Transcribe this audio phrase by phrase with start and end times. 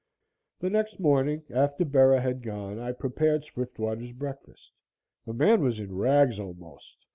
[0.59, 4.71] The next morning, after Bera had gone, I prepared Swiftwater's breakfast.
[5.27, 7.05] The man was in rags, almost.